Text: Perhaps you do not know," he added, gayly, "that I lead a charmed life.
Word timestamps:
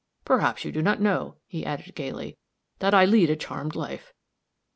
Perhaps 0.25 0.65
you 0.65 0.71
do 0.71 0.81
not 0.81 0.99
know," 0.99 1.35
he 1.45 1.63
added, 1.63 1.93
gayly, 1.93 2.35
"that 2.79 2.91
I 2.91 3.05
lead 3.05 3.29
a 3.29 3.35
charmed 3.35 3.75
life. 3.75 4.11